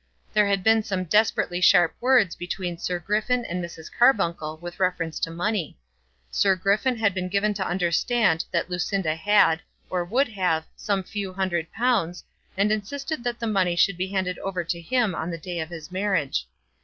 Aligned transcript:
There 0.33 0.47
had 0.47 0.63
been 0.63 0.81
some 0.81 1.03
desperately 1.03 1.61
sharp 1.61 1.93
words 2.01 2.35
between 2.35 2.79
Sir 2.79 2.97
Griffin 2.97 3.45
and 3.45 3.63
Mrs. 3.63 3.91
Carbuncle 3.95 4.57
with 4.57 4.79
reference 4.79 5.19
to 5.19 5.29
money. 5.29 5.77
Sir 6.31 6.55
Griffin 6.55 6.95
had 6.95 7.13
been 7.13 7.29
given 7.29 7.53
to 7.53 7.67
understand 7.67 8.43
that 8.49 8.67
Lucinda 8.67 9.13
had, 9.15 9.61
or 9.91 10.03
would 10.03 10.29
have, 10.29 10.65
some 10.75 11.03
few 11.03 11.33
hundred 11.33 11.71
pounds, 11.71 12.23
and 12.57 12.71
insisted 12.71 13.23
that 13.23 13.37
the 13.39 13.45
money 13.45 13.75
should 13.75 13.95
be 13.95 14.07
handed 14.07 14.39
over 14.39 14.63
to 14.63 14.81
him 14.81 15.13
on 15.13 15.29
the 15.29 15.37
day 15.37 15.59
of 15.59 15.69
his 15.69 15.91
marriage. 15.91 16.47